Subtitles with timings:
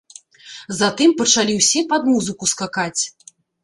[0.79, 3.01] Затым пачалі ўсе пад музыку скакаць.